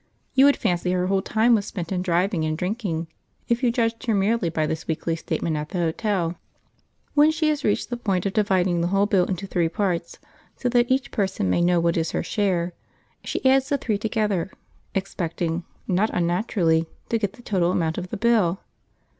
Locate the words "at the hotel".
5.55-6.39